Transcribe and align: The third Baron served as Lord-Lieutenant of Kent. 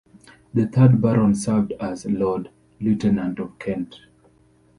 The 0.51 0.65
third 0.65 0.99
Baron 0.99 1.35
served 1.35 1.73
as 1.73 2.07
Lord-Lieutenant 2.07 3.37
of 3.37 3.59
Kent. 3.59 3.99